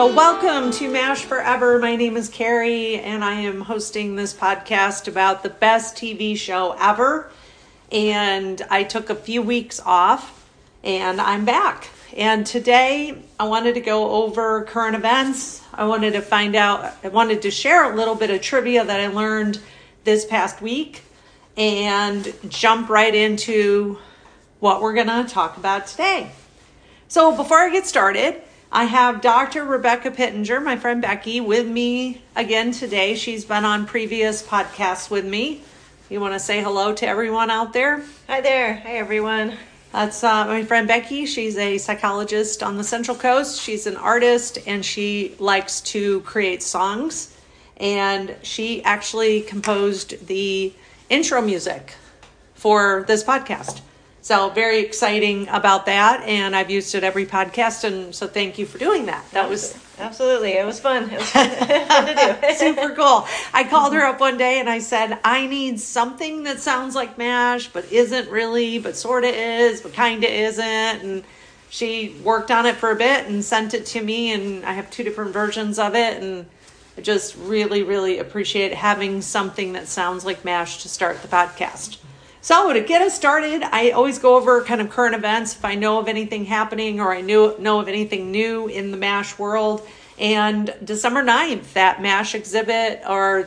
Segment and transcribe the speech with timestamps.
[0.00, 1.78] So, welcome to MASH Forever.
[1.78, 6.74] My name is Carrie, and I am hosting this podcast about the best TV show
[6.80, 7.30] ever.
[7.92, 10.48] And I took a few weeks off,
[10.82, 11.90] and I'm back.
[12.16, 15.60] And today, I wanted to go over current events.
[15.74, 19.00] I wanted to find out, I wanted to share a little bit of trivia that
[19.00, 19.60] I learned
[20.04, 21.02] this past week
[21.58, 23.98] and jump right into
[24.60, 26.32] what we're going to talk about today.
[27.08, 28.40] So, before I get started,
[28.72, 29.64] I have Dr.
[29.64, 33.16] Rebecca Pittenger, my friend Becky, with me again today.
[33.16, 35.62] She's been on previous podcasts with me.
[36.08, 38.04] You want to say hello to everyone out there?
[38.28, 38.74] Hi there.
[38.74, 39.54] Hi, everyone.
[39.90, 41.26] That's uh, my friend Becky.
[41.26, 43.60] She's a psychologist on the Central Coast.
[43.60, 47.36] She's an artist and she likes to create songs.
[47.76, 50.72] And she actually composed the
[51.08, 51.94] intro music
[52.54, 53.80] for this podcast.
[54.22, 58.66] So very exciting about that, and I've used it every podcast, and so thank you
[58.66, 59.24] for doing that.
[59.30, 61.10] That was absolutely it was fun.
[61.10, 61.50] It was fun,
[61.86, 62.48] fun to do.
[62.54, 63.26] super cool.
[63.54, 67.16] I called her up one day and I said, I need something that sounds like
[67.16, 71.24] Mash, but isn't really, but sort of is, but kind of isn't, and
[71.70, 74.90] she worked on it for a bit and sent it to me, and I have
[74.90, 76.44] two different versions of it, and
[76.98, 81.96] I just really, really appreciate having something that sounds like MASH to start the podcast.
[82.42, 85.74] So to get us started, I always go over kind of current events if I
[85.74, 89.86] know of anything happening or I knew know of anything new in the MASH world.
[90.18, 93.46] And December 9th, that MASH exhibit or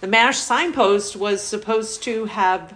[0.00, 2.74] the MASH signpost was supposed to have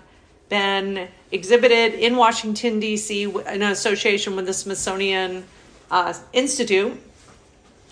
[0.48, 5.44] been exhibited in Washington, D.C., in association with the Smithsonian
[5.92, 7.00] uh, Institute.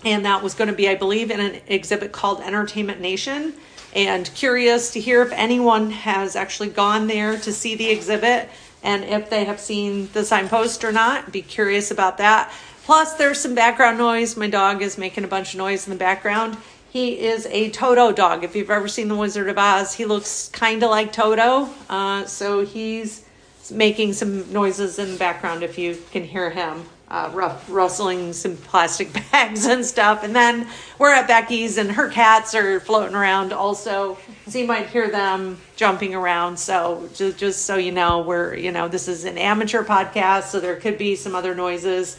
[0.03, 3.53] And that was going to be, I believe, in an exhibit called Entertainment Nation
[3.93, 8.49] and curious to hear if anyone has actually gone there to see the exhibit
[8.83, 11.31] and if they have seen the signpost or not.
[11.31, 12.51] Be curious about that.
[12.83, 14.35] Plus, there's some background noise.
[14.35, 16.57] My dog is making a bunch of noise in the background.
[16.89, 18.43] He is a Toto dog.
[18.43, 21.69] If you've ever seen The Wizard of Oz, he looks kind of like Toto.
[21.89, 23.23] Uh, so he's
[23.69, 28.55] making some noises in the background if you can hear him uh, rough, rustling some
[28.55, 30.23] plastic bags and stuff.
[30.23, 30.65] And then
[30.97, 34.17] we're at Becky's, and her cats are floating around also.
[34.47, 36.57] So you might hear them jumping around.
[36.57, 40.61] So just, just so you know, we're, you know, this is an amateur podcast, so
[40.61, 42.17] there could be some other noises.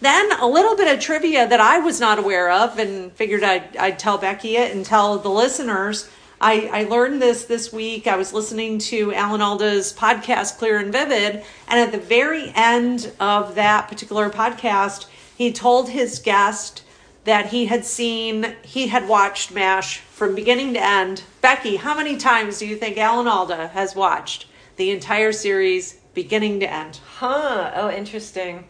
[0.00, 3.76] Then a little bit of trivia that I was not aware of and figured I'd,
[3.76, 6.10] I'd tell Becky it and tell the listeners.
[6.44, 8.06] I, I learned this this week.
[8.06, 13.10] I was listening to Alan Alda's podcast, Clear and Vivid, and at the very end
[13.18, 16.82] of that particular podcast, he told his guest
[17.24, 21.22] that he had seen, he had watched MASH from beginning to end.
[21.40, 24.44] Becky, how many times do you think Alan Alda has watched
[24.76, 27.00] the entire series beginning to end?
[27.16, 27.72] Huh.
[27.74, 28.68] Oh, interesting.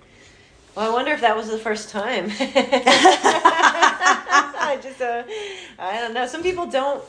[0.74, 2.32] Well, I wonder if that was the first time.
[4.74, 5.22] I just, uh,
[5.78, 6.26] I don't know.
[6.26, 7.02] Some people don't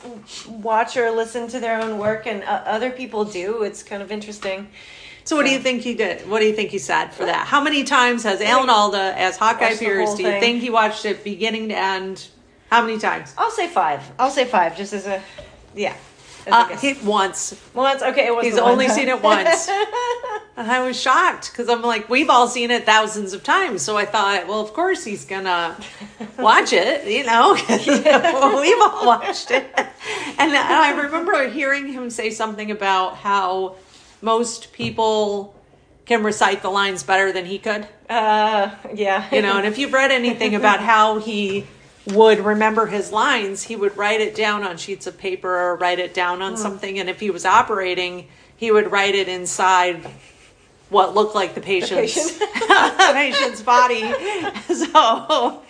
[0.48, 3.64] watch or listen to their own work, and uh, other people do.
[3.64, 4.70] It's kind of interesting.
[5.24, 6.30] So, what do you think he did?
[6.30, 7.48] What do you think he said for that?
[7.48, 10.40] How many times has Alan Alda, as Hawkeye Pierce, do you thing.
[10.40, 12.28] think he watched it beginning to end?
[12.70, 13.34] How many times?
[13.36, 14.03] I'll say five.
[14.20, 15.24] I'll say five, just as a,
[15.74, 15.96] yeah.
[16.48, 17.56] Uh, he, once.
[17.74, 18.28] Once, okay.
[18.28, 19.68] It was He's only seen it once.
[20.58, 23.82] and I was shocked because I'm like, we've all seen it thousands of times.
[23.82, 25.76] So I thought, well, of course he's to
[26.38, 27.54] watch it, you know,
[28.62, 29.66] we've all watched it.
[30.38, 33.76] And I remember hearing him say something about how
[34.22, 35.56] most people
[36.06, 37.88] can recite the lines better than he could.
[38.10, 39.28] Uh, yeah.
[39.34, 41.66] You know, and if you've read anything about how he
[42.08, 46.00] would remember his lines, he would write it down on sheets of paper or write
[46.00, 46.58] it down on mm.
[46.58, 47.00] something.
[47.00, 50.06] And if he was operating, he would write it inside
[50.90, 53.00] what looked like the patient's, the patient.
[53.14, 54.14] patient's body.
[54.76, 55.62] So,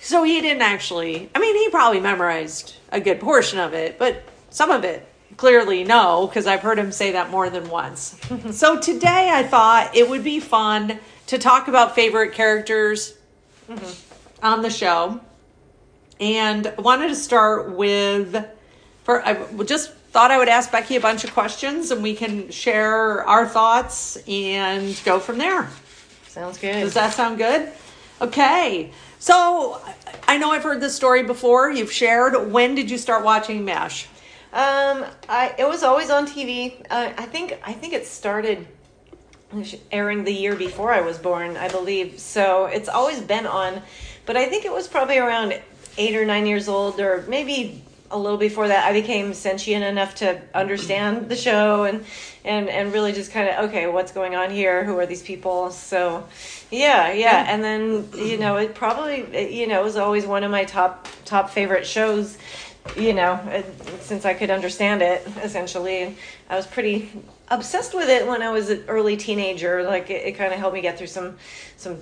[0.00, 4.24] so he didn't actually, I mean, he probably memorized a good portion of it, but
[4.50, 5.06] some of it
[5.36, 8.18] clearly no, because I've heard him say that more than once.
[8.50, 10.98] so today I thought it would be fun
[11.28, 13.14] to talk about favorite characters
[13.68, 14.44] mm-hmm.
[14.44, 15.20] on the show
[16.20, 18.46] and I wanted to start with
[19.02, 19.34] for I
[19.64, 23.46] just thought I would ask Becky a bunch of questions and we can share our
[23.46, 25.68] thoughts and go from there.
[26.28, 26.80] Sounds good.
[26.80, 27.72] Does that sound good?
[28.20, 28.92] Okay.
[29.18, 29.80] So
[30.28, 31.70] I know I've heard this story before.
[31.70, 32.52] You've shared.
[32.52, 34.06] When did you start watching MASH?
[34.52, 36.80] Um, I it was always on TV.
[36.90, 38.66] Uh, I think I think it started
[39.90, 42.18] airing the year before I was born, I believe.
[42.18, 43.82] So it's always been on,
[44.26, 45.60] but I think it was probably around
[46.00, 50.16] eight or nine years old, or maybe a little before that, I became sentient enough
[50.16, 52.04] to understand the show and
[52.44, 54.84] and and really just kind of okay, what's going on here?
[54.84, 55.70] Who are these people?
[55.70, 56.26] So,
[56.70, 57.44] yeah, yeah.
[57.46, 60.64] And then you know, it probably it, you know it was always one of my
[60.64, 62.38] top top favorite shows.
[62.96, 63.66] You know, it,
[64.00, 66.16] since I could understand it, essentially,
[66.48, 67.12] I was pretty
[67.48, 69.82] obsessed with it when I was an early teenager.
[69.82, 71.36] Like it, it kind of helped me get through some
[71.76, 71.98] some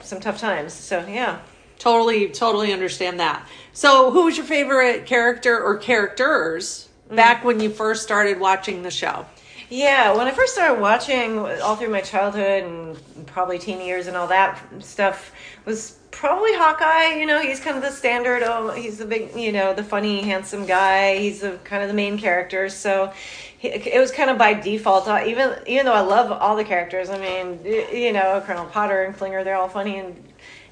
[0.00, 0.72] some tough times.
[0.72, 1.40] So yeah.
[1.78, 3.46] Totally, totally understand that.
[3.72, 8.90] So, who was your favorite character or characters back when you first started watching the
[8.90, 9.26] show?
[9.72, 14.16] Yeah, when I first started watching all through my childhood and probably teen years and
[14.16, 15.32] all that stuff
[15.64, 17.18] was probably Hawkeye.
[17.18, 18.42] You know, he's kind of the standard.
[18.42, 21.16] Oh, he's the big, you know, the funny, handsome guy.
[21.16, 22.68] He's the kind of the main character.
[22.68, 23.14] So
[23.58, 25.08] he, it was kind of by default.
[25.08, 29.04] Uh, even even though I love all the characters, I mean, you know, Colonel Potter
[29.04, 30.22] and Klinger, they're all funny and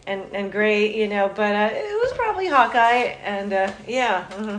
[0.06, 0.94] and and great.
[0.94, 3.16] You know, but uh, it was probably Hawkeye.
[3.24, 4.24] And uh, yeah.
[4.24, 4.58] hmm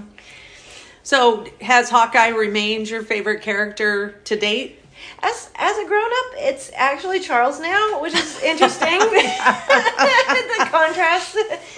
[1.04, 4.81] So, has Hawkeye remained your favorite character to date?
[5.20, 9.00] As as a grown up, it's actually Charles now, which is interesting.
[9.00, 11.36] the contrast.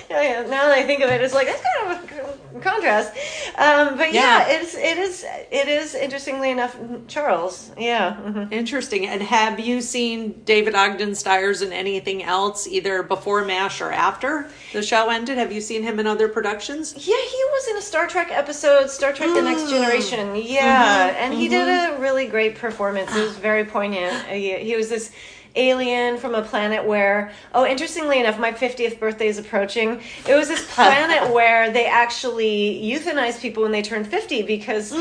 [0.10, 3.14] now that I think of it, it's like that's kind of a contrast.
[3.58, 4.48] Um, but yeah.
[4.48, 4.60] Yeah.
[4.60, 6.78] it's it is it is interestingly enough
[7.08, 7.72] Charles.
[7.78, 8.16] Yeah.
[8.16, 8.52] mhm.
[8.52, 9.08] Interesting.
[9.08, 14.50] And have you seen David Ogden Stiers in anything else, either before MASH or after
[14.72, 15.38] the show ended?
[15.38, 16.94] Have you seen him in other productions?
[16.96, 20.36] Yeah, he was in a Star Trek episode, Star Trek: The Next Generation.
[20.36, 23.13] Yeah, and he did a really great performance.
[23.16, 24.26] It was very poignant.
[24.28, 25.12] He, was this
[25.56, 30.02] alien from a planet where, oh, interestingly enough, my 50th birthday is approaching.
[30.28, 34.92] It was this planet where they actually euthanized people when they turned 50 because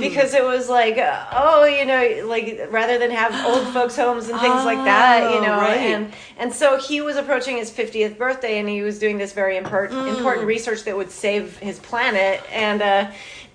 [0.00, 0.96] because it was like,
[1.32, 5.40] oh, you know, like rather than have old folks homes and things like that, you
[5.40, 5.78] know, Oh, right.
[5.78, 9.56] and and so he was approaching his 50th birthday and he was doing this very
[9.56, 10.16] important Mm.
[10.16, 13.10] important research that would save his planet and uh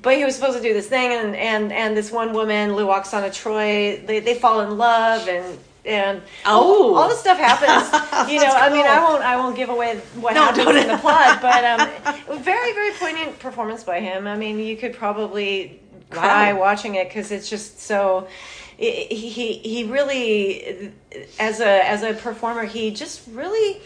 [0.07, 3.29] but he was supposed to do this thing and and and this one woman Lwaxana
[3.29, 6.93] Troi they, they fall in love and and Oh.
[6.93, 7.85] all, all this stuff happens
[8.31, 10.97] you know i mean i won't i won't give away what No, happens in the
[11.05, 16.53] plot but um very very poignant performance by him i mean you could probably cry
[16.53, 16.59] Wow.
[16.61, 18.29] watching it because it's just so
[18.77, 20.93] he he he really
[21.37, 23.81] as a as a performer he just really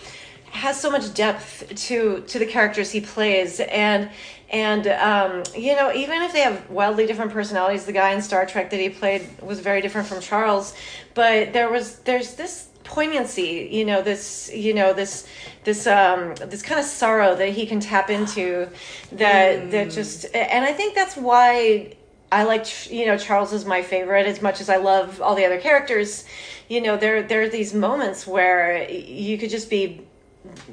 [0.52, 4.10] has so much depth to to the characters he plays and
[4.52, 8.46] and um, you know even if they have wildly different personalities the guy in star
[8.46, 10.76] trek that he played was very different from charles
[11.14, 15.28] but there was there's this poignancy you know this you know this
[15.64, 18.68] this um this kind of sorrow that he can tap into
[19.14, 21.96] that that just and i think that's why
[22.32, 25.46] I like you know Charles is my favorite as much as I love all the
[25.46, 26.24] other characters.
[26.70, 30.08] You know there there are these moments where you could just be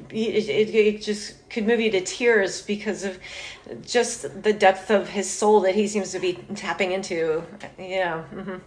[0.09, 3.19] it, it, it just could move you to tears because of
[3.85, 7.43] just the depth of his soul that he seems to be tapping into.
[7.77, 8.23] Yeah.
[8.23, 8.57] hmm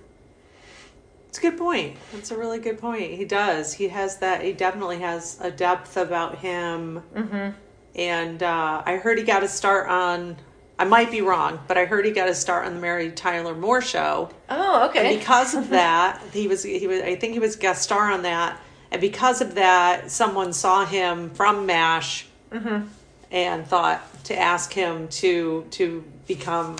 [1.28, 1.96] It's a good point.
[2.12, 3.12] That's a really good point.
[3.12, 3.72] He does.
[3.72, 4.42] He has that.
[4.42, 7.02] He definitely has a depth about him.
[7.14, 7.50] Mm-hmm.
[7.96, 10.36] And uh, I heard he got a start on.
[10.78, 13.54] I might be wrong, but I heard he got a start on the Mary Tyler
[13.54, 14.30] Moore show.
[14.48, 15.16] Oh, okay.
[15.16, 18.58] because of that he was he was i think he was guest star on that
[18.92, 22.86] and because of that someone saw him from mash Mm-hmm.
[23.30, 26.76] and thought to ask him to to become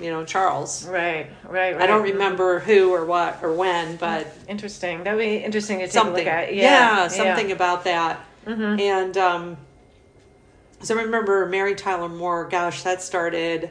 [0.00, 1.82] you know charles right, right, right.
[1.82, 5.02] i don't remember who or what or when but Interesting.
[5.02, 6.54] That would be interesting to take a something look at.
[6.54, 7.14] yeah, Yeah, Mm-hmm.
[7.16, 9.56] something about that and um
[10.80, 13.70] so I remember mary tyler moore gosh that started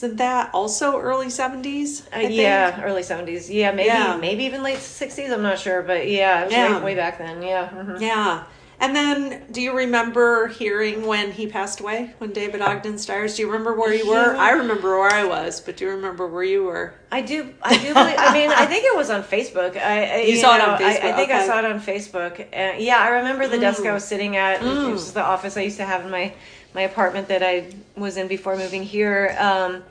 [0.00, 3.50] wasn't that also early 70s Uh, yeah, early seventies.
[3.50, 4.16] Yeah, maybe Yeah.
[4.16, 5.32] maybe even late sixties.
[5.32, 6.76] I'm not sure, but yeah, it was Yeah.
[6.78, 7.42] Way, way back then.
[7.42, 7.68] Yeah.
[7.68, 8.00] mhm.
[8.00, 8.42] Yeah.
[8.80, 12.14] And then, do you remember hearing when he passed away?
[12.18, 13.34] When David Ogden Stiers?
[13.34, 14.34] Do you remember where you were?
[14.34, 14.40] Yeah.
[14.40, 16.94] I remember where I was, but do you remember where you were?
[17.10, 17.52] I do.
[17.60, 18.14] I do believe.
[18.18, 19.76] I mean, I think it was on Facebook.
[19.76, 22.40] I, I You saw it on I- I, Facebook, think I saw it on Facebook.
[22.56, 24.92] Uh, yeah, I remember the desk I was sitting at, which Mm.
[24.92, 26.32] was the office I used to have in my
[26.78, 29.34] my apartment that I was in before moving here.
[29.36, 29.82] Um,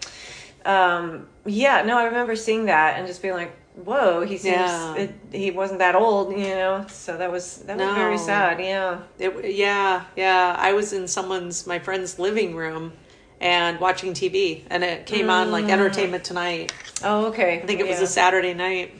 [0.63, 4.95] um, yeah, no, I remember seeing that and just being like, "Whoa, he seems Yeah.
[4.95, 6.85] it, he wasn't that old," you know.
[6.87, 8.61] So that was that was very sad.
[8.61, 8.99] Yeah.
[9.19, 10.55] It, yeah, yeah.
[10.57, 12.93] I was in someone's, my friend's living room
[13.41, 16.71] and watching TV, and it came on like Entertainment Tonight.
[17.03, 17.59] Oh, okay.
[17.61, 18.93] I think it was a Saturday night,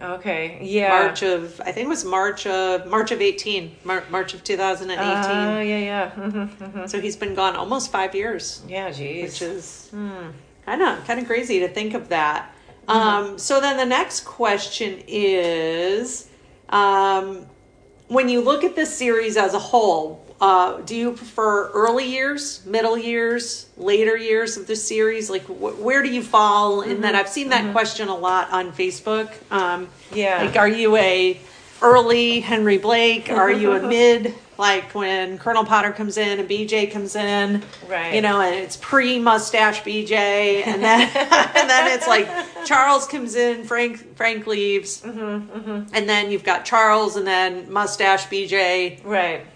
[0.00, 0.58] Okay.
[0.62, 0.88] Yeah.
[0.88, 5.08] March of, I think it was March of, March of 18, Mar- March of 2018.
[5.08, 6.10] Oh, yeah, yeah.
[6.10, 8.62] hmm hmm so he's been gone almost five years.
[8.68, 9.40] Yeah, geez.
[9.40, 12.52] which is kind of kind of crazy to think of that.
[12.88, 12.98] Mm-hmm.
[12.98, 16.28] Um, so then the next question is,
[16.68, 17.46] um,
[18.08, 22.66] when you look at this series as a whole, uh, do you prefer early years,
[22.66, 25.30] middle years, later years of the series?
[25.30, 27.02] Like, wh- where do you fall in Mm-hmm.
[27.02, 27.14] that?
[27.14, 29.30] I've seen that question a lot on Facebook.
[29.52, 30.42] Um, Yeah.
[30.42, 31.38] Like, are you a
[31.80, 33.30] early Henry Blake?
[33.30, 34.34] Are you a mid?
[34.58, 38.14] Like when Colonel Potter comes in and BJ comes in, Right.
[38.14, 41.00] You know, and it's pre mustache BJ, and then
[41.56, 42.28] and then it's like
[42.66, 48.26] Charles comes in, Frank Frank leaves, Mm-hmm, and then you've got Charles, and then mustache
[48.26, 49.02] BJ.
[49.04, 49.46] Right.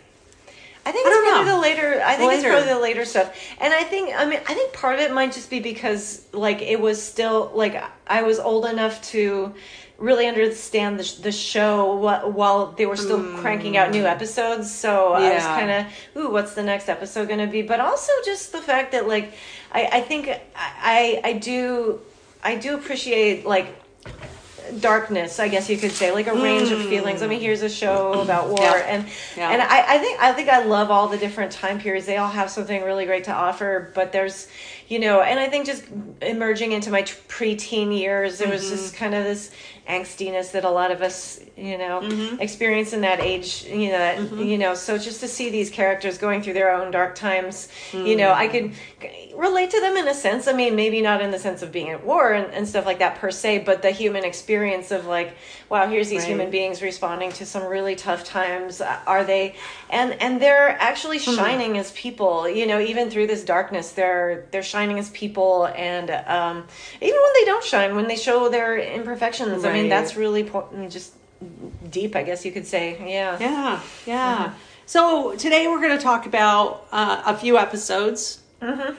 [0.87, 1.55] I think I it's probably know.
[1.57, 2.00] the later.
[2.05, 2.47] I think Later.
[2.49, 5.12] it's probably the later stuff, and I think I mean I think part of it
[5.12, 9.52] might just be because like it was still like I was old enough to
[9.99, 14.73] really understand the, the show wh- while they were still cranking out new episodes.
[14.73, 15.59] So I was Mm.
[15.59, 17.62] Kind of ooh, what's the next episode going to be?
[17.62, 19.33] But also just the fact that like
[19.73, 22.00] I I think I, I do
[22.45, 23.69] I do appreciate like
[24.80, 27.68] darkness i guess you could say like a range of feelings i mean here's a
[27.68, 28.87] show about war Yeah.
[28.88, 29.50] and Yeah.
[29.50, 32.28] and I, I think i think i love all the different time periods they all
[32.28, 34.49] have something really great to offer but there's
[34.88, 35.85] you know and i think just
[36.23, 39.05] emerging into my t- preteen years there was just mm-hmm.
[39.05, 39.50] kind of this
[39.88, 42.40] angstiness that a lot of us you know mm-hmm.
[42.40, 44.40] experience in that age you know that, mm-hmm.
[44.40, 48.16] you know so just to see these characters going through their own dark times you
[48.16, 49.40] know i could mm.
[49.40, 50.49] relate to them in a sense.
[50.49, 52.99] I mean maybe not in the sense of being at war and, and stuff like
[52.99, 55.37] that per se but the human experience of like
[55.69, 56.28] wow here's these Right.
[56.28, 58.81] human beings responding to some really tough times.
[58.81, 59.55] Uh, are they
[59.90, 64.62] and and they're actually shining as people you know even through this darkness they're they're
[64.62, 66.64] shining as people and um
[67.00, 70.68] even when they don't shine when they show their imperfections i mean that's really po-
[70.90, 71.14] just
[71.90, 74.52] deep i guess you could say yeah Yeah, yeah.
[74.85, 78.40] So today we're going to talk about uh, a few episodes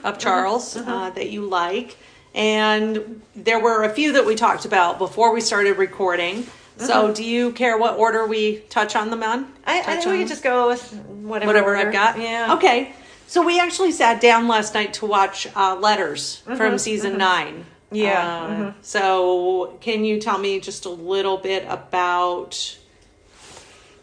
[0.04, 1.96] of Charles Uh, that you like,
[2.34, 6.46] and there were a few that we talked about before we started recording.
[6.76, 9.50] So, do you care what order we touch on them on?
[9.66, 10.92] I, I think on we could just go with
[11.32, 11.88] whatever, whatever order.
[11.88, 12.18] I've got.
[12.20, 12.54] Yeah.
[12.56, 12.92] Okay.
[13.28, 17.96] So we actually sat down last night to watch uh, Letters from season 9 Mm-hmm.
[17.96, 18.74] Yeah, Uh, mhm.
[18.82, 22.76] So can you tell me just a little bit about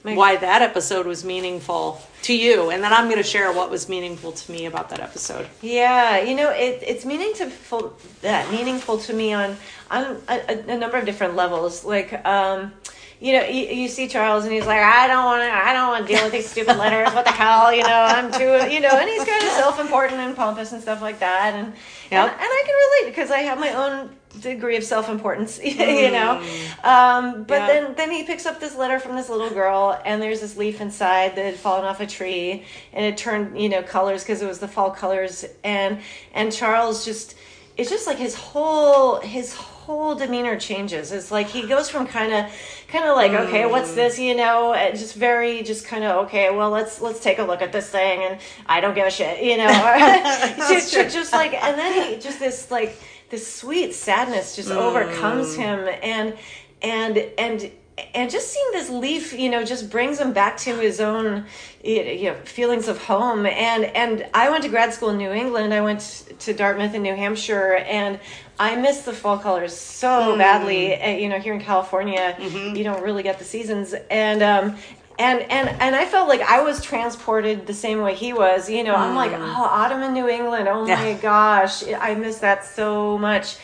[0.01, 3.87] why that episode was meaningful to you, and then I'm going to share what was
[3.89, 5.47] meaningful to me about that episode.
[5.61, 9.57] Yeah, you know, it, it's meaningful that meaningful to me on
[9.91, 11.83] on a, a, a number of different levels.
[11.85, 12.71] Like, um,
[13.19, 15.87] you know, you, you see Charles and he's like, I don't want to, I don't
[15.89, 17.13] want to deal with these stupid letters.
[17.13, 17.87] What the hell, you know?
[17.89, 21.53] I'm too, you know, and he's kind of self-important and pompous and stuff like that.
[21.55, 21.73] And
[22.11, 22.21] Yep.
[22.23, 26.39] and, and I can relate because I have my own degree of self-importance, you know.
[26.83, 27.67] Um, but Yeah.
[27.67, 30.81] then then he picks up this letter from this little girl, and there's this leaf
[30.81, 34.47] inside that had fallen off a tree, and it turned you know colors because it
[34.47, 35.99] was the fall colors, and
[36.33, 37.35] and Charles just
[37.77, 39.74] it's just like his whole his whole
[40.15, 41.11] demeanor changes.
[41.11, 42.51] It's like he goes from kind of
[42.87, 43.71] kind of like okay, hmm.
[43.71, 47.39] what's this, you know, and just very just kind of okay, well let's let's take
[47.39, 49.67] a look at this thing, and I don't give a shit, you know,
[50.69, 51.09] just, true.
[51.09, 52.97] just like and then he just this like
[53.29, 54.77] this sweet sadness just hmm.
[54.77, 56.37] overcomes him and
[56.81, 57.71] and and
[58.13, 61.45] and just seeing this leaf you know just brings him back to his own
[61.83, 65.73] you know feelings of home and and i went to grad school in new england
[65.73, 66.01] i went
[66.39, 68.19] to dartmouth in new hampshire and
[68.59, 72.35] i miss the fall colors so badly uh, you know here in california
[72.75, 74.75] you don't really get the seasons and um
[75.17, 78.69] and and and I felt like I was transported the same way he was.
[78.69, 80.67] You know, I'm like, oh, autumn in New England.
[80.67, 80.97] Oh Yeah.
[81.01, 83.55] my gosh, I miss that so much.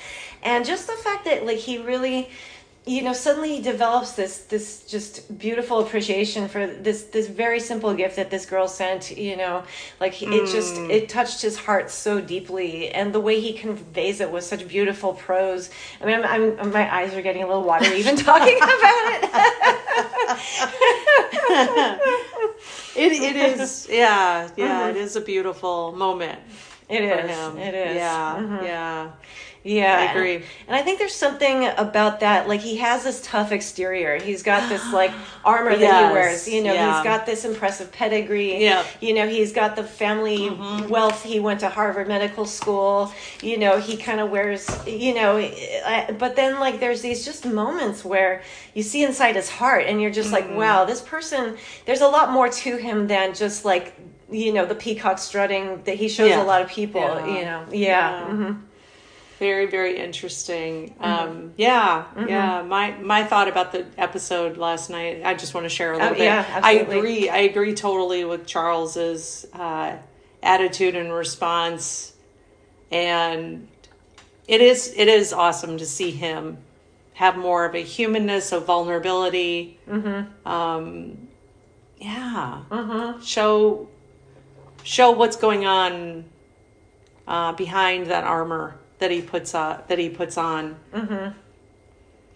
[0.43, 2.29] And just the fact that like he really,
[2.85, 7.93] you know, suddenly he develops this this just beautiful appreciation for this this very simple
[7.93, 9.15] gift that this girl sent.
[9.15, 9.63] You know,
[9.99, 14.19] like he- it just it touched his heart so deeply, and the way he conveys
[14.19, 15.69] it with such beautiful prose.
[16.01, 19.29] I mean, I'm, I'm my eyes are getting a little watery even talking about it.
[22.93, 26.39] It, it is, yeah, yeah, it is a beautiful moment
[26.89, 27.29] It is.
[27.31, 27.57] him.
[27.57, 27.95] It is.
[27.95, 28.63] Yeah, Mhm.
[28.63, 29.11] yeah.
[29.63, 30.35] Yeah, I agree.
[30.67, 32.47] And, I think there's something about that.
[32.47, 34.17] Like he has this tough exterior.
[34.17, 35.11] He's got this like
[35.45, 36.47] armor that he wears.
[36.47, 36.95] You know, yeah.
[36.95, 38.63] he's got this impressive pedigree.
[38.63, 38.85] Yeah.
[38.99, 41.23] You know, he's got the family wealth.
[41.23, 43.13] He went to Harvard Medical School.
[43.41, 44.67] You know, he kind of wears.
[44.87, 48.41] You know, uh, but then like there's these just moments where
[48.73, 51.57] you see inside his heart, and you're just like, wow, this person.
[51.85, 53.93] There's a lot more to him than just like
[54.31, 56.41] you know the peacock strutting that he shows Yeah.
[56.41, 57.01] a lot of people.
[57.01, 57.25] Yeah.
[57.27, 58.27] You know, yeah.
[58.27, 58.53] Yeah.
[59.41, 60.93] Very, very interesting.
[60.99, 62.61] Um, yeah, yeah.
[62.61, 65.23] My my thought about the episode last night.
[65.25, 66.25] I just want to share a little Oh, bit.
[66.25, 67.27] yeah, I agree.
[67.27, 69.97] I agree totally with Charles's uh,
[70.43, 72.13] attitude and response,
[72.91, 73.67] and
[74.47, 76.59] it is it is awesome to see him
[77.13, 79.79] have more of a humanness, of vulnerability.
[80.45, 81.29] Um,
[81.97, 83.89] yeah, show
[84.83, 86.25] show what's going on
[87.27, 90.77] uh, behind that armor that he puts uh, that he puts on.
[90.93, 91.37] Mm-hmm.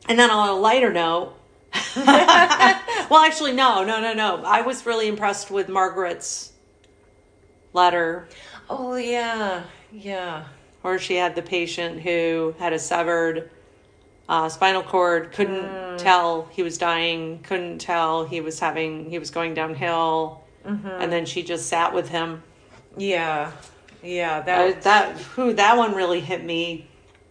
[0.10, 1.34] And then on a lighter note,
[1.96, 4.44] well, actually, no, no, no, no.
[4.44, 6.52] I was really impressed with Margaret's
[7.74, 8.28] letter,
[8.70, 10.46] Oh yeah, yeah.
[10.82, 13.50] where she had the patient who had a severed
[14.28, 19.30] uh, spinal cord, couldn't tell he was dying, couldn't tell he was having he was
[19.30, 20.42] going downhill,
[21.00, 22.42] and then she just sat with him.
[22.98, 23.52] Yeah,
[24.06, 26.88] yeah, Uh, that that who that one really hit me.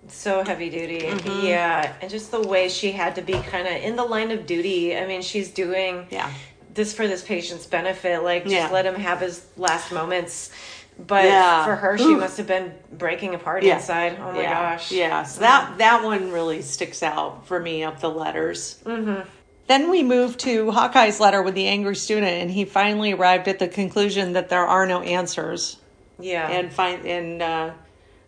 [0.08, 1.00] so heavy duty.
[1.00, 1.46] Mm-hmm.
[1.46, 4.44] Yeah, and just the way she had to be kind of in the line of
[4.46, 4.94] duty.
[4.96, 6.28] I mean, she's doing Yeah.
[6.74, 8.22] this for this patient's benefit.
[8.22, 8.68] Like, just Yeah.
[8.70, 10.50] let him have his last moments.
[10.98, 11.64] But Yeah.
[11.64, 12.20] for her, she Oof.
[12.20, 13.76] must have been breaking apart Yeah.
[13.76, 14.18] inside.
[14.20, 14.92] Oh my gosh.
[14.92, 15.22] Yeah.
[15.22, 18.76] So that that one really sticks out for me of the letters.
[18.84, 19.22] Mm-hmm.
[19.68, 23.58] Then we move to Hawkeye's letter with the angry student, and he finally arrived at
[23.58, 25.78] the conclusion that there are no answers,
[26.18, 26.48] Yeah.
[26.48, 27.70] and find and uh,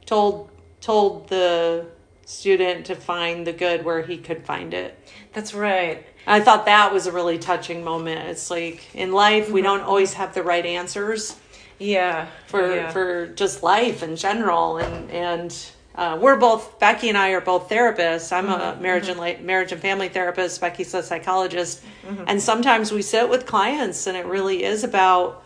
[0.04, 0.50] told
[0.80, 1.86] told the
[2.24, 4.98] student to find the good where he could find it.
[5.32, 6.04] That's right.
[6.26, 8.28] I thought that was a really touching moment.
[8.28, 11.36] It's like in life we don't always have the right answers
[11.78, 12.26] Yeah.
[12.48, 12.90] for yeah.
[12.90, 15.56] for just life in general and and
[15.94, 18.30] uh, we're both Becky and I are both therapists.
[18.30, 18.78] I'm Mm-hmm.
[18.78, 20.60] a marriage and la- marriage and family therapist.
[20.60, 22.24] Becky's a psychologist, Mm-hmm.
[22.26, 25.42] and sometimes we sit with clients, and it really is about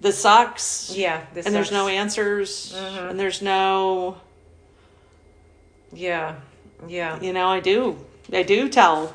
[0.00, 0.94] the sucks.
[0.96, 1.24] Yeah.
[1.34, 1.92] This and there's no sucks.
[1.94, 2.00] Mm-hmm.
[2.00, 2.72] answers,
[3.10, 4.18] and there's no
[5.92, 6.36] Yeah.
[6.86, 7.20] Yeah.
[7.20, 7.98] you know I do
[8.32, 9.14] I do tell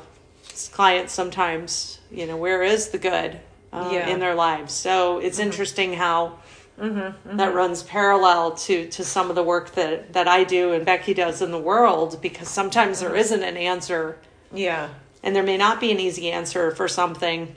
[0.72, 3.40] clients sometimes you know where is the good
[3.72, 4.08] uh, Yeah.
[4.08, 4.72] in their lives.
[4.72, 6.38] So it's interesting how.
[6.76, 11.14] that runs parallel to to some of the work that that I do and Becky
[11.14, 14.18] does in the world because sometimes there isn't an answer
[14.52, 14.88] Yeah.
[15.22, 17.54] and there may not be an easy answer for something.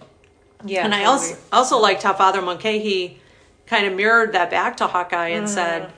[0.66, 0.86] Yeah.
[0.86, 1.12] and I totally.
[1.12, 3.20] also also liked how Father Mulcahy
[3.66, 5.92] kind of mirrored that back to Hawkeye and said,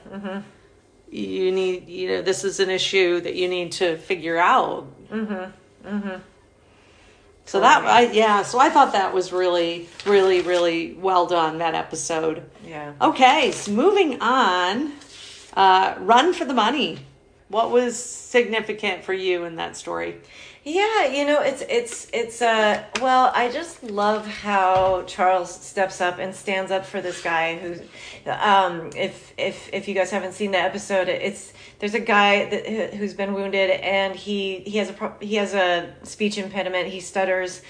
[1.10, 5.88] "You need you know this is an issue that you need to figure out." Mm-hmm.
[5.88, 6.20] Mm-hmm.
[7.46, 11.74] So that I yeah, so I thought that was really really really well done that
[11.74, 12.48] episode.
[12.64, 12.92] Yeah.
[13.00, 14.92] Okay, so moving on.
[15.54, 16.98] Uh, run for the money.
[17.48, 20.20] What was significant for you in that story?
[20.62, 26.18] Yeah, you know, it's it's it's uh well, I just love how Charles steps up
[26.18, 27.76] and stands up for this guy who
[28.30, 32.92] um if if if you guys haven't seen the episode, it's there's a guy that
[32.92, 37.62] who's been wounded and he he has a he has a speech impediment, he stutters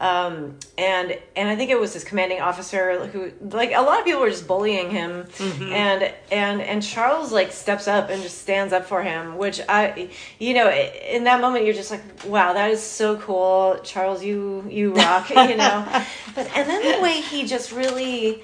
[0.00, 4.04] um and and i think it was his commanding officer who like a lot of
[4.04, 5.26] people were just bullying him.
[5.72, 10.08] And and and charles like steps up and just stands up for him which i
[10.38, 13.78] you know in that moment you're just like wow that is so cool.
[13.82, 15.86] Charles you you rock you know?
[16.34, 18.42] But and then the way he just really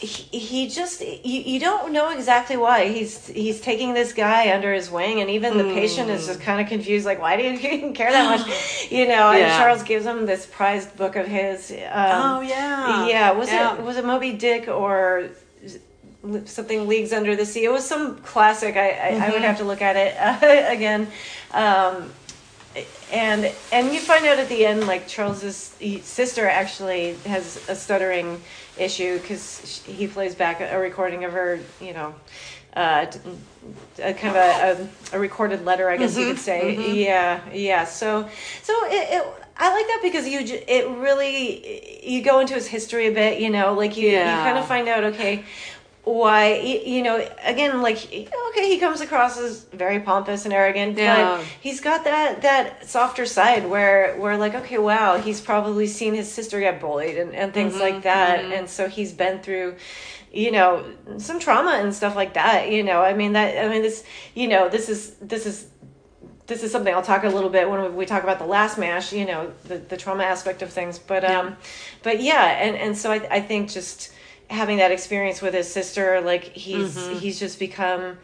[0.00, 4.72] he, he just you, you don't know exactly why he's he's taking this guy under
[4.72, 7.50] his wing and even the patient is just kind of confused like why do you
[7.72, 8.46] even care that much?
[8.90, 13.06] You know and charles gives him this prized book of his um, Oh, yeah.
[13.06, 13.74] yeah was Yeah.
[13.76, 15.30] it was it moby dick or
[16.44, 17.64] something leagues under the sea?
[17.64, 21.08] It was some classic i i, I would have to look at it uh, again.
[21.52, 22.12] Um
[23.12, 28.42] and and you find out at the end like charles's sister actually has a stuttering
[28.78, 32.14] issue because he plays back a recording of her you know
[32.76, 33.06] uh,
[34.02, 36.94] a kind of a, a, a recorded letter, I guess you could say.
[36.94, 37.84] Yeah, yeah.
[37.86, 38.28] So,
[38.62, 43.06] so it, it, I like that because you, it really, you go into his history
[43.06, 43.40] a bit.
[43.40, 44.36] You know, like you, Yeah.
[44.36, 45.44] you kind of find out, okay,
[46.06, 51.38] why, you know, again, like okay, he comes across as very pompous and arrogant, Yeah.
[51.38, 56.14] but he's got that that softer side where where like okay, wow, he's probably seen
[56.14, 59.74] his sister get bullied and and things like that, and so he's been through
[60.32, 60.84] you know
[61.18, 63.02] some trauma and stuff like that you know.
[63.02, 65.66] I mean that i mean this you know this is this is
[66.46, 69.12] this is something i'll talk a little bit when we talk about the last mash
[69.12, 71.00] you know the, the trauma aspect of things.
[71.00, 71.56] But um
[72.04, 74.12] but yeah and and so i, I think just
[74.50, 78.18] having that experience with his sister like he's he's just become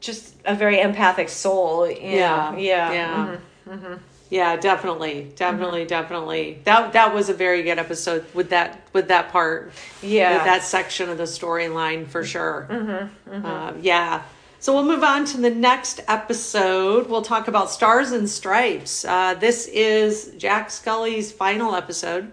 [0.00, 2.50] just a very empathic soul Yeah.
[2.52, 2.58] know?
[2.58, 3.36] yeah Yeah.
[3.68, 3.98] Mhm.
[4.30, 6.58] Yeah, definitely, definitely, definitely.
[6.64, 9.72] That that was a very good episode with that with that part.
[10.02, 10.34] Yeah.
[10.34, 12.66] with that section of the storyline for sure.
[12.70, 14.22] Mm-hmm, Uh, yeah.
[14.60, 17.08] So we'll move on to the next episode.
[17.08, 19.04] We'll talk about Stars and Stripes.
[19.04, 22.32] Uh, this is Jack Scully's final episode.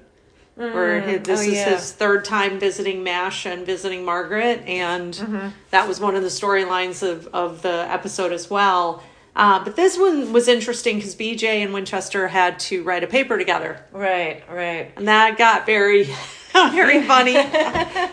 [0.62, 1.70] Where he- this Oh, is yeah.
[1.76, 5.48] his third time visiting Mash and visiting Margaret, and Mm-hmm.
[5.72, 9.04] that was one of the storylines of, of the episode as well.
[9.36, 13.38] Uh, but this one was interesting because BJ and Winchester had to write a paper
[13.38, 16.10] together, right right and that got very
[16.54, 17.36] Very funny.
[17.38, 18.12] it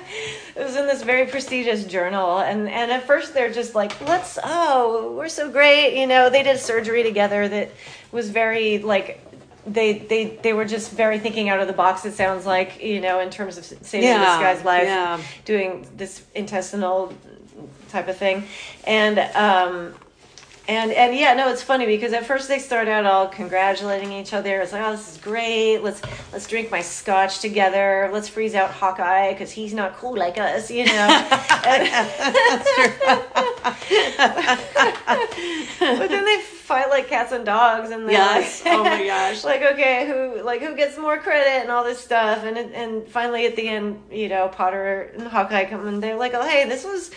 [0.57, 5.13] was in this very prestigious journal and and at first they're just like let's oh
[5.17, 7.71] we're so great you know they did surgery together that
[8.13, 9.21] was very like
[9.73, 13.01] they they they were just very thinking out of the box it sounds like you
[13.01, 15.21] know in terms of saving Yeah, this guy's life yeah.
[15.45, 17.13] doing this intestinal
[17.89, 18.45] type of thing
[18.87, 19.95] and um
[20.69, 24.35] and and yeah, no, it's funny because at first they start out all congratulating each
[24.35, 24.61] other.
[24.61, 25.79] It's like, oh, this is great.
[25.79, 26.03] Let's
[26.33, 28.11] let's drink my scotch together.
[28.13, 31.29] Let's freeze out Hawkeye because he's not cool like us, you know.
[35.81, 38.65] but then they fight like cats and dogs, and they're Yes.
[38.65, 39.45] like, Oh my gosh.
[39.53, 43.47] like okay, who like who gets more credit and all this stuff, and and finally
[43.47, 46.85] at the end, you know, Potter and Hawkeye come and they're like, oh hey, this
[46.85, 47.11] was.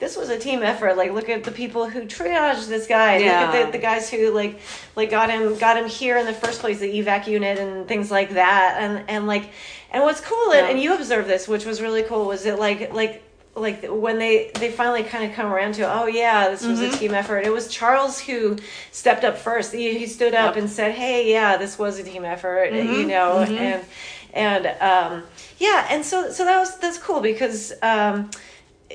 [0.00, 0.96] This was a team effort.
[0.96, 3.16] Like, look at the people who triaged this guy.
[3.18, 3.52] Look Yeah.
[3.52, 4.60] at the, the guys who like,
[4.96, 8.10] like got him, got him here in the first place, the evac unit and things
[8.10, 8.76] like that.
[8.80, 9.50] And and like,
[9.92, 10.70] and what's cool, and, Yeah.
[10.72, 13.22] and you observed this, which was really cool, was it like like
[13.56, 16.92] like when they they finally kind of come around to oh yeah this was Mm-hmm.
[16.92, 18.56] a team effort it was charles who
[18.90, 20.62] stepped up first he, he stood up Yep.
[20.64, 22.92] and said hey yeah this was a team effort Mm-hmm.
[22.94, 23.84] you know and
[24.32, 25.22] and um
[25.58, 28.28] yeah and so so that was that's cool because um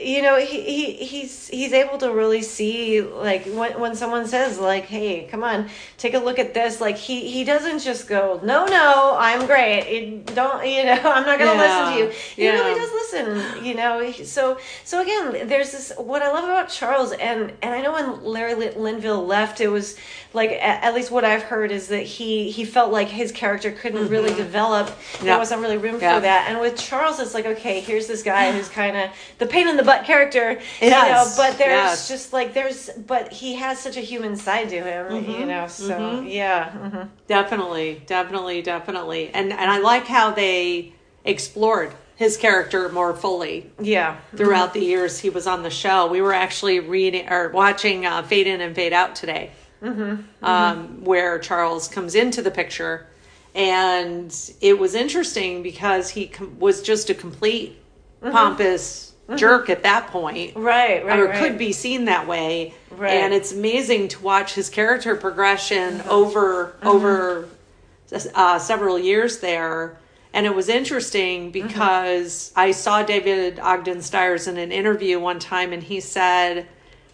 [0.02, 4.58] you know he, he he's he's able to really see like when when someone says
[4.60, 8.40] like hey come on take a look at this like he he doesn't just go
[8.44, 11.58] no no i'm great it, don't you know i'm not gonna Yeah.
[11.62, 12.52] listen to you he Yeah.
[12.52, 17.12] really does listen you know so so again there's this what i love about charles
[17.12, 19.98] and and i know when larry linville left it was
[20.34, 24.10] like at, least what i've heard is that he he felt like his character couldn't
[24.10, 24.88] really develop
[25.18, 25.24] Yeah.
[25.26, 26.16] there wasn't really room Yeah.
[26.16, 29.48] for that and with charles it's like okay here's this guy who's kind of the
[29.48, 32.08] pain in the butt character you know but there's Yes.
[32.08, 35.32] just like there's but he has such a human side to him Mm-hmm.
[35.32, 37.10] you know so yeah mhm.
[37.28, 39.30] Definitely, definitely, definitely.
[39.34, 45.20] And and I like how they explored his character more fully yeah throughout the years
[45.20, 46.08] he was on the show.
[46.08, 50.02] We were actually reading or watching uh, Fade In and Fade Out today, Mm-hmm.
[50.02, 51.06] Um, mm-hmm.
[51.06, 53.08] where Charles comes into the picture,
[53.56, 57.82] and it was interesting because he com- was just a complete
[58.22, 58.32] mm-hmm.
[58.32, 60.56] pompous jerk at that point.
[60.56, 61.38] right right or right.
[61.38, 62.74] could be seen that way.
[62.92, 63.14] Right.
[63.14, 67.48] And it's amazing to watch his character progression over over
[68.36, 69.98] uh, several years there.
[70.34, 75.74] And it was interesting because I saw David Ogden Stiers in an interview one time,
[75.74, 76.68] and he said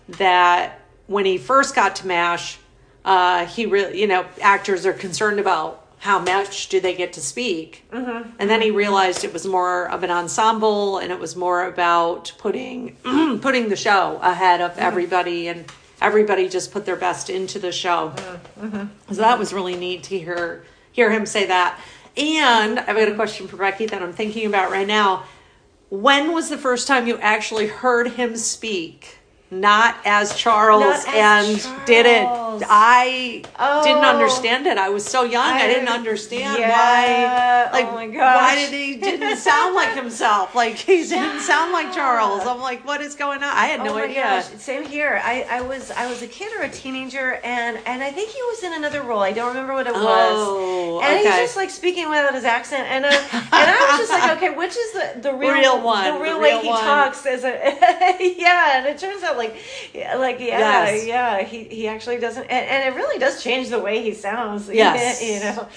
[0.09, 2.57] that when he first got to MASH,
[3.03, 7.21] uh, he really, you know, actors are concerned about how much do they get to
[7.21, 7.85] speak.
[7.91, 8.31] Mm-hmm.
[8.39, 12.31] And then he realized it was more of an ensemble, and it was more about
[12.37, 12.95] putting
[13.41, 15.65] putting the show ahead of everybody, and
[16.01, 18.13] everybody just put their best into the show.
[19.09, 21.79] So that was really neat to hear hear him say that.
[22.17, 25.25] And I've got a question for Becky that I'm thinking about right now.
[25.89, 29.19] When was the first time you actually heard him speak?
[29.59, 32.23] Not as Charles Not as and did it.
[32.23, 32.63] Charles.
[32.69, 33.41] I
[33.83, 34.09] didn't Oh.
[34.09, 34.77] understand it.
[34.77, 35.45] I was so young.
[35.53, 36.69] I, I- didn't understand Yeah.
[36.71, 37.71] why.
[37.71, 40.55] Like, Oh my why did he didn't sound like himself?
[40.55, 42.41] Like he didn't sound like Charles.
[42.45, 43.49] I'm like, what is going on?
[43.55, 44.23] I had no oh my idea.
[44.23, 45.21] gosh, same here.
[45.23, 48.41] I, I was I was a kid or a teenager, and and I think he
[48.43, 49.19] was in another role.
[49.21, 50.03] I don't remember what it was.
[50.03, 54.11] Oh, and he's just like speaking without his accent, and uh, and I was just
[54.11, 56.67] like, okay, which is the the real, Real one, the real the way real he
[56.69, 56.83] one.
[56.83, 57.51] talks as a
[58.37, 59.44] yeah, and it turns out like
[59.93, 61.05] yeah, like yeah Yes.
[61.05, 64.69] yeah he he actually doesn't, and, and it really does change the way he sounds.
[64.73, 65.21] Yes.
[65.23, 65.67] you know.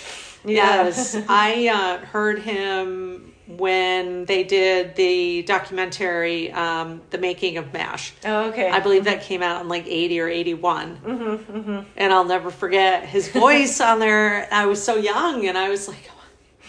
[0.45, 0.85] Yeah.
[0.85, 8.13] Yes, I uh, heard him when they did the documentary, um, "The Making of Mash."
[8.25, 8.69] Oh, okay.
[8.71, 13.05] I believe that came out in like eighty or 81 mm-hmm, and I'll never forget
[13.05, 14.47] his voice on there.
[14.53, 16.11] I was so young, and I was like,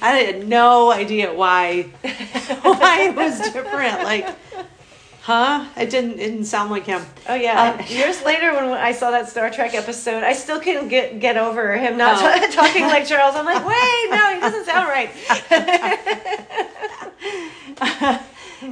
[0.02, 1.84] I had no idea why
[2.62, 4.04] why it was different.
[4.04, 4.28] Like,
[5.30, 5.66] huh?
[5.78, 7.02] It didn't it didn't sound like him.
[7.28, 7.78] Oh yeah.
[7.80, 11.38] Uh, Years later, when I saw that Star Trek episode, I still couldn't get get
[11.38, 12.52] over him not Oh.
[12.62, 13.36] talking like Charles.
[13.36, 15.12] I'm like, wait, no, he doesn't sound right.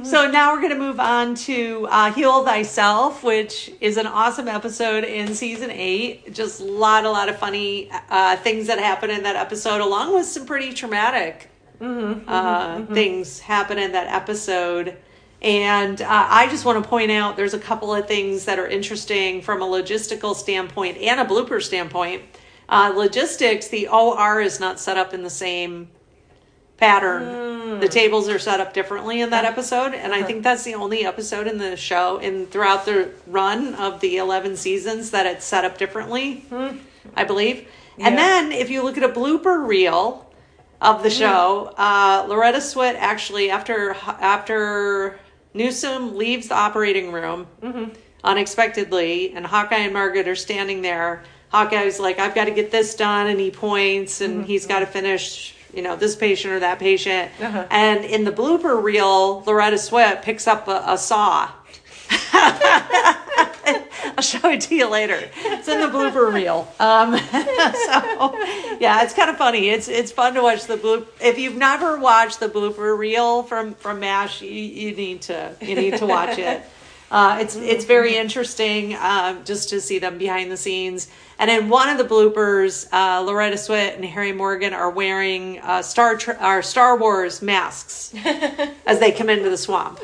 [0.04, 4.46] So now we're going to move on to uh, Heal Thyself, which is an awesome
[4.46, 6.34] episode in season eight.
[6.34, 10.12] Just a lot, a lot of funny uh, things that happen in that episode, along
[10.14, 11.48] with some pretty traumatic
[11.80, 14.96] uh, things happen in that episode.
[15.40, 18.66] And uh, I just want to point out there's a couple of things that are
[18.66, 22.22] interesting from a logistical standpoint and a blooper standpoint.
[22.68, 25.88] Uh, logistics, the OR is not set up in the same
[26.76, 27.80] pattern.
[27.80, 31.04] The tables are set up differently in that episode, and I think that's the only
[31.04, 35.64] episode in the show and throughout the run of the 11 seasons that it's set
[35.64, 36.44] up differently,
[37.14, 37.68] I believe.
[37.98, 40.28] And then if you look at a blooper reel,
[40.80, 41.72] of the show.
[41.76, 45.18] Uh, Loretta Swit actually after after
[45.54, 47.46] Newsome leaves the operating room
[48.24, 51.22] unexpectedly, and Hawkeye and Margaret are standing there.
[51.50, 54.86] Hawkeye's like, "I've got to get this done," and he points, and he's got to
[54.86, 55.54] finish.
[55.72, 57.66] You know this patient or that patient, Uh-huh.
[57.70, 61.50] and in the blooper reel, Loretta Swit picks up a, a saw.
[64.18, 65.30] I'll show it to you later.
[65.36, 66.66] It's in the blooper reel.
[66.80, 67.16] Um,
[67.86, 69.68] so yeah, it's kind of funny.
[69.68, 71.06] It's it's fun to watch the bloop.
[71.20, 75.76] If you've never watched the blooper reel from from Mash, you, you need to you
[75.76, 76.62] need to watch it.
[77.12, 81.08] Uh, it's it's very interesting um, just to see them behind the scenes.
[81.38, 85.82] And in one of the bloopers, uh, Loretta Swit and Harry Morgan are wearing uh,
[85.82, 88.12] Star Tr- or Star Wars masks
[88.84, 90.00] as they come into the swamp.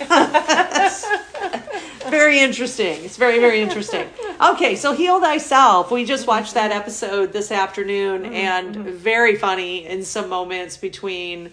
[2.10, 3.04] very interesting.
[3.04, 4.08] It's very, very interesting.
[4.40, 5.90] Okay, so Heal Thyself.
[5.90, 11.50] We just watched that episode this afternoon and very funny in some moments between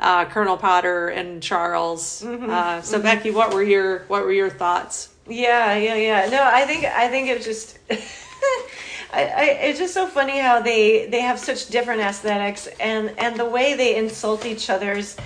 [0.00, 2.24] uh, Colonel Potter and Charles.
[2.24, 5.10] Uh, so Becky, what were your what were your thoughts?
[5.26, 6.28] Yeah, yeah, yeah.
[6.30, 11.06] No, I think I think it just I, I it's just so funny how they
[11.06, 15.16] they have such different aesthetics and and the way they insult each other's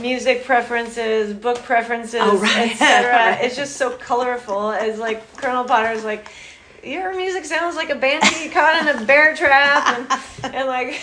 [0.00, 2.72] music preferences, book preferences, Oh, right.
[2.72, 3.10] etc.
[3.12, 3.44] Right.
[3.44, 4.70] It's just so colorful.
[4.72, 6.28] As like Colonel Potter's like
[6.82, 9.98] your music sounds like a banshee caught in a bear trap
[10.42, 11.00] and, and like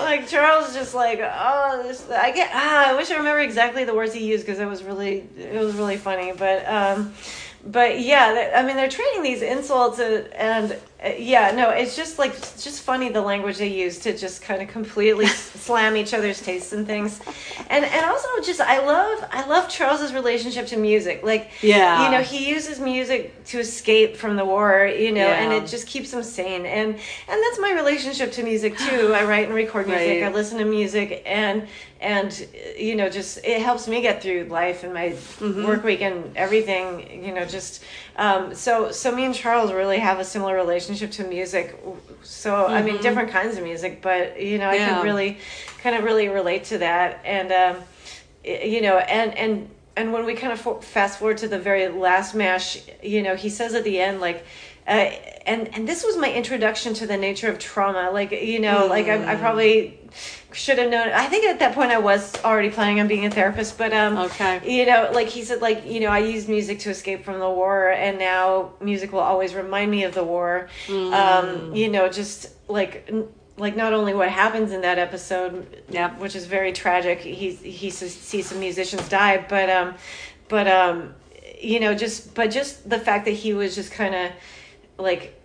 [0.00, 3.94] like Charles just like oh this I get ah I wish I remember exactly the
[3.94, 7.14] words he used because it was really it was really funny but um
[7.64, 10.76] but yeah I mean they're trading these insults and uh,
[11.18, 14.62] yeah no it's just like it's just funny the language they use to just kind
[14.62, 15.26] of completely
[15.66, 17.20] slam each other's tastes and things
[17.68, 22.04] and and also just I love I love Charles's relationship to music like Yeah.
[22.04, 25.86] you know he uses music to escape from the war you know and it just
[25.86, 29.86] keeps him sane and and that's my relationship to music too i write and record
[29.86, 30.30] music Right.
[30.30, 31.68] i listen to music and
[32.00, 35.64] and uh, you know just it helps me get through life and my Mm-hmm.
[35.64, 37.82] work week and everything you know just
[38.16, 41.78] um, so so me and charles really have a similar relationship to music
[42.22, 44.88] so i mean different kinds of music but you know i Mm-hmm.
[44.88, 44.94] Yeah.
[44.96, 45.38] can really
[45.82, 47.82] kind of really relate to that and um,
[48.44, 52.34] you know and and and when we kind of fast forward to the very last
[52.34, 54.44] mash you know he says at the end like
[54.86, 54.90] uh,
[55.46, 59.06] and and this was my introduction to the nature of trauma like you know like
[59.08, 59.98] I, I probably
[60.54, 63.30] should have known i think at that point i was already planning on being a
[63.30, 64.60] therapist but um Okay.
[64.64, 67.48] you know like he said like you know i used music to escape from the
[67.50, 72.48] war and now music will always remind me of the war um you know just
[72.68, 73.10] like
[73.56, 76.18] like not only what happens in that episode Yep.
[76.18, 79.94] which is very tragic he he sees some musicians die but um
[80.48, 81.14] but um
[81.60, 84.30] you know just but just the fact that he was just kind of
[84.98, 85.40] like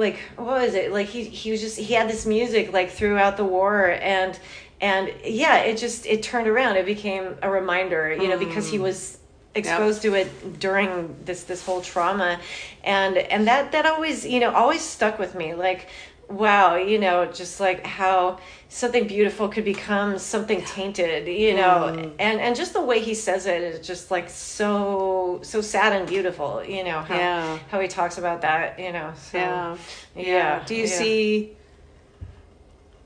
[0.00, 0.92] like what was it?
[0.92, 4.38] Like he he was just he had this music like throughout the war and
[4.80, 6.76] and yeah it just it turned around.
[6.76, 8.82] It became a reminder you know because he mm.
[8.82, 9.18] was
[9.54, 12.40] exposed to it during this this whole trauma.
[12.82, 15.54] And and that that always you know always stuck with me.
[15.54, 15.88] Like
[16.30, 18.38] wow you know just like how
[18.68, 22.12] something beautiful could become something tainted you know mm.
[22.18, 26.08] and and just the way he says it is just like so so sad and
[26.08, 27.58] beautiful you know how Yeah.
[27.68, 29.76] how he talks about that you know so, Yeah.
[30.14, 30.98] yeah Do you yeah.
[30.98, 31.56] see?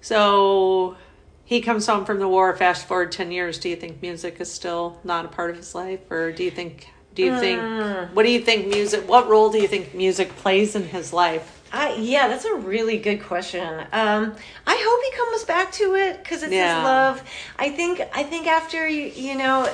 [0.00, 0.96] So
[1.46, 2.54] he comes home from the war.
[2.56, 3.58] Fast forward ten years.
[3.58, 6.50] Do you think music is still not a part of his life, or do you
[6.50, 6.88] think?
[7.14, 7.60] Do you think?
[7.60, 8.12] Mm.
[8.12, 9.08] What do you think music?
[9.08, 11.62] What role do you think music plays in his life?
[11.74, 13.66] I, yeah, that's a really good question.
[13.92, 14.34] Um,
[14.64, 16.76] I hope he comes back to it because it's Yeah.
[16.76, 17.22] his love.
[17.58, 19.68] I think I think after you you know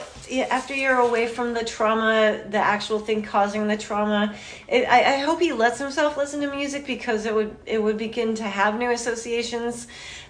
[0.51, 4.35] after you're away from the trauma, the actual thing causing the trauma,
[4.67, 7.99] it, I, I hope he lets himself listen to music because it would it would
[7.99, 9.87] begin to have new associations.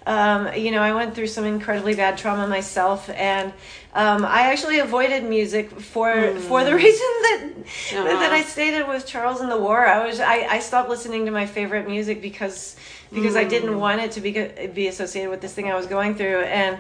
[0.07, 3.53] Um, you know, I went through some incredibly bad trauma myself, and
[3.95, 7.41] um, I actually avoided music for for the reason that
[7.93, 8.05] Uh-huh.
[8.05, 9.87] that I stated with Charles in the War.
[9.87, 12.77] I was I, I stopped listening to my favorite music because
[13.13, 14.33] because I didn't want it to be
[14.73, 16.79] be associated with this thing I was going through and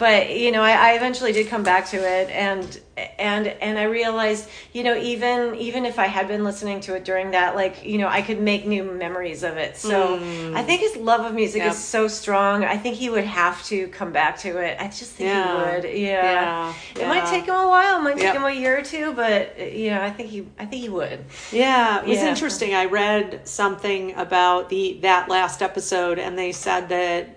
[0.00, 2.80] but you know I, I eventually did come back to it and
[3.18, 7.04] and and I realized you know even even if I had been listening to it
[7.04, 9.76] during that like you know I could make new memories of it.
[9.76, 10.56] So mm.
[10.56, 11.72] I think his love of music Yep.
[11.72, 12.64] is so strong.
[12.64, 14.80] I think he would have to come back to it.
[14.80, 15.44] I just think Yeah.
[15.46, 15.84] he would.
[15.98, 18.00] Yeah, Yeah, it might take him a while.
[18.00, 18.36] It might take Yep.
[18.36, 21.18] him a year or two but you know I think he I think he would.
[21.52, 22.30] Yeah, it was Yeah.
[22.30, 22.74] interesting.
[22.74, 27.36] I read something about the that last episode, and they said that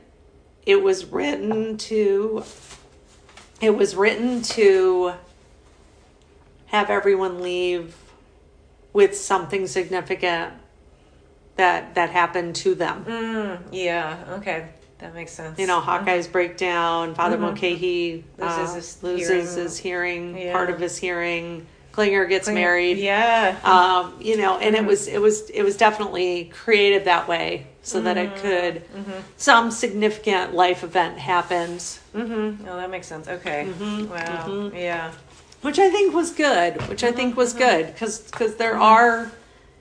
[0.66, 2.44] it was written to
[3.62, 5.14] it was written to
[6.68, 7.96] have everyone leave
[8.94, 10.54] with something significant
[11.56, 13.06] that that happened to them.
[13.06, 14.18] Mm, yeah.
[14.40, 14.70] Okay.
[15.00, 15.60] That makes sense.
[15.60, 17.14] You know, Hawkeye's breakdown.
[17.16, 18.42] Father Mulcahy Mm-hmm.
[18.44, 19.46] Loses uh, his loses hearing.
[19.64, 20.52] his hearing, Yeah.
[20.54, 21.66] part of his hearing.
[21.92, 22.98] Klinger gets married.
[22.98, 23.56] Yeah.
[23.64, 24.86] Um, you know, and Mm-hmm.
[24.86, 28.48] it was it was it was definitely created that way so that Mm-hmm.
[28.48, 32.66] it could some significant life event happens, mm-hmm.
[32.68, 33.28] Oh, that makes sense.
[33.28, 33.68] Okay.
[33.70, 34.10] Mm-hmm.
[34.10, 34.72] Wow.
[34.74, 35.12] Yeah.
[35.62, 36.82] which I think was good.
[36.90, 37.40] Which I think Mm-hmm.
[37.40, 39.32] was good because there are,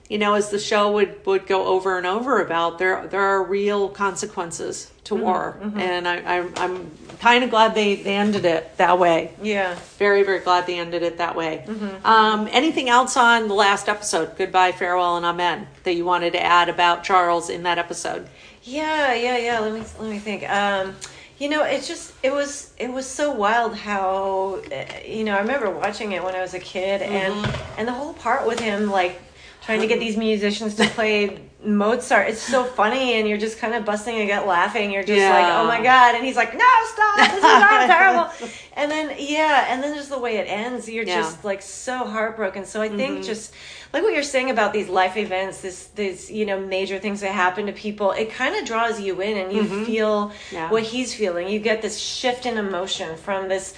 [0.09, 3.43] you know, as the show would would go over and over about there there are
[3.43, 5.23] real consequences to Mm-hmm.
[5.25, 9.33] war, and I, I I'm kind of glad they they ended it that way.
[9.43, 9.75] Yeah.
[9.99, 11.65] Very very glad they ended it that way.
[11.67, 12.07] Mm-hmm.
[12.07, 14.37] Um, anything else on the last episode?
[14.39, 15.67] Goodbye, farewell, and amen.
[15.85, 18.29] That you wanted to add about Charles in that episode?
[18.63, 19.59] Yeah, yeah, yeah.
[19.59, 20.49] Let me let me think.
[20.49, 20.95] Um,
[21.39, 25.41] you know, it's just it was it was so wild how uh, you know I
[25.41, 27.35] remember watching it when I was a kid and
[27.77, 29.21] and the whole part with him like
[29.63, 32.29] trying to get these musicians to play Mozart.
[32.29, 34.91] It's so funny and you're just kind of busting a gut laughing.
[34.91, 38.51] You're just like, oh my god, and he's like, no, stop, this is not terrible.
[38.75, 41.21] And then yeah, and then just the way it ends, you're Yeah.
[41.21, 42.65] just like so heartbroken.
[42.65, 43.23] So I think mm-hmm.
[43.23, 43.55] just
[43.93, 47.33] like what you're saying about these life events, this these you know major things that
[47.33, 49.85] happen to people, it kind of draws you in, and you mm-hmm.
[49.85, 50.69] feel Yeah.
[50.71, 51.49] what he's feeling.
[51.49, 53.75] You get this shift in emotion from this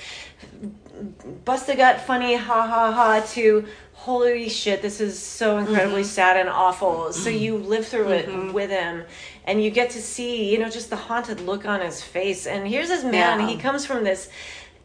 [1.45, 6.09] bust a gut, funny, ha ha ha, to holy shit, this is so incredibly Mm-hmm.
[6.11, 7.13] sad and awful.
[7.13, 9.05] So you live through it with him,
[9.47, 12.47] and you get to see, you know, just the haunted look on his face.
[12.47, 13.47] And here's this man, Yeah.
[13.49, 14.29] he comes from this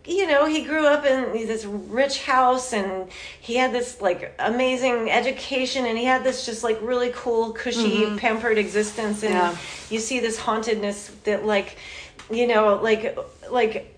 [0.06, 5.12] you know, he grew up in this rich house and he had this like amazing
[5.12, 9.22] education and he had this just like really cool, cushy, pampered existence.
[9.22, 9.54] And Mm-hmm.
[9.56, 9.58] Yeah.
[9.92, 11.78] you see this hauntedness that like,
[12.32, 13.20] you know, like,
[13.52, 13.96] like,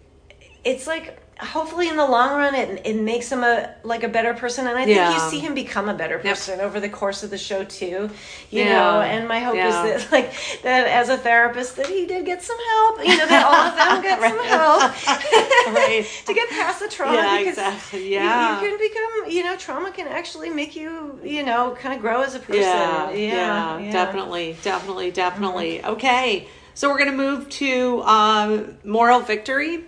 [0.66, 4.34] it's like, hopefully in the long run it, it makes him a like a better
[4.34, 5.12] person and i think Yeah.
[5.14, 8.10] you see him become a better person over the course of the show too
[8.52, 8.76] you Yeah.
[8.76, 9.68] know and my hope Yeah.
[9.86, 13.26] is that like that as a therapist that he did get some help you know
[13.28, 14.82] that all of them get some help
[15.76, 16.06] Right.
[16.28, 18.04] to get past the trauma Yeah, because exactly.
[18.06, 18.62] you- Yeah.
[18.62, 22.22] you, can become you know trauma can actually make you you know kind of grow
[22.22, 25.84] as a person Yeah, definitely, definitely, definitely.
[25.84, 29.86] Okay, so we're gonna move to um, moral victory.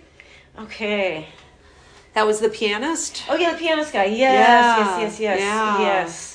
[0.58, 1.28] okay
[2.14, 3.24] That was the pianist.
[3.28, 5.80] oh yeah the pianist guy yes Yeah, yes yes yes yeah.
[5.80, 6.34] yes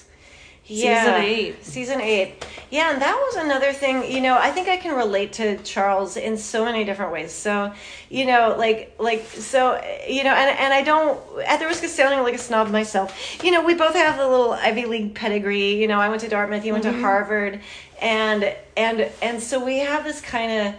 [0.70, 1.66] Season eight.
[1.66, 2.46] Season eight.
[2.70, 6.16] Yeah, and that was another thing, you know, I think I can relate to Charles
[6.16, 7.32] in so many different ways.
[7.32, 7.74] So,
[8.10, 11.90] you know, like like so you know, and and I don't at the risk of
[11.90, 15.74] sounding like a snob myself, you know, we both have a little Ivy League pedigree.
[15.74, 17.02] You know, I went to Dartmouth, you went to mm-hmm.
[17.02, 17.62] Harvard,
[18.00, 20.76] and and and so we have this kind of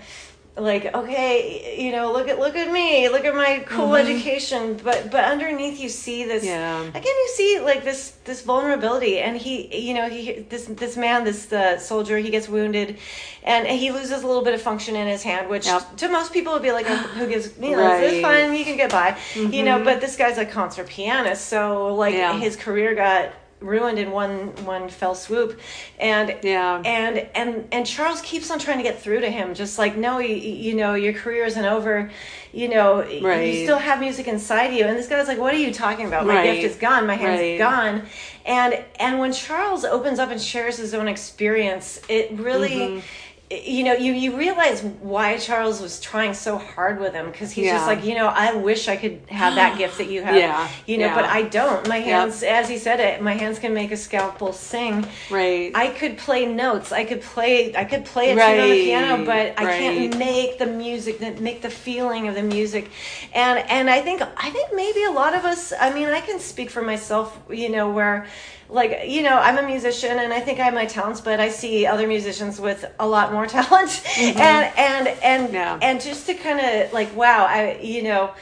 [0.61, 5.11] like okay you know look at look at me look at my cool education but
[5.11, 6.83] but underneath you see this Yeah.
[6.83, 11.25] again you see like this this vulnerability and he you know he this this man
[11.25, 12.99] this uh, soldier he gets wounded
[13.42, 15.96] and he loses a little bit of function in his hand which Yep.
[15.96, 18.12] to most people would be like who gives you know it's Right.
[18.12, 18.23] Mm-hmm.
[18.23, 22.14] fine you can get by you know but this guy's a concert pianist so like
[22.14, 22.38] Yeah.
[22.38, 25.61] his career got ruined in one one fell swoop
[25.99, 26.81] and Yeah.
[26.85, 30.18] and and and Charles keeps on trying to get through to him just like no
[30.18, 32.11] you, you know your career isn't over
[32.53, 33.49] you know Right.
[33.49, 36.27] you still have music inside you and this guy's like what are you talking about
[36.27, 36.55] my Right.
[36.61, 37.59] gift is gone my hand's Right.
[37.59, 38.07] gone
[38.46, 43.01] and and when Charles opens up and shares his own experience it really Mm-hmm.
[43.50, 47.66] You know you you realize why Charles was trying so hard with him because he's
[47.68, 50.68] just like you know I wish I could have that gift that you have Yeah.
[50.86, 51.14] you know Yeah.
[51.16, 54.52] but I don't my hands as he said it my hands can make a scalpel
[54.52, 55.72] sing Right.
[55.74, 56.92] I could play notes.
[56.92, 57.74] I could play.
[57.74, 59.78] I could play a tune on the piano, but I right.
[59.78, 61.18] can't make the music.
[61.20, 62.90] That make the feeling of the music,
[63.34, 65.72] and and I think I think maybe a lot of us.
[65.78, 67.38] I mean, I can speak for myself.
[67.50, 68.26] You know, where
[68.70, 71.48] like you know, I'm a musician, and I think I have my talents, but I
[71.48, 75.54] see other musicians with a lot more talent, and and and Mm-hmm.
[75.54, 75.78] Yeah.
[75.83, 78.33] and just to kind of like wow, I you know